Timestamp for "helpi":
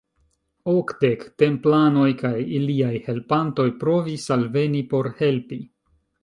5.23-5.61